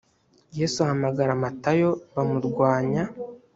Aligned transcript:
yesu 0.57 0.77
ahamagara 0.85 1.33
matayo 1.43 1.89
bamurwanya 2.13 3.03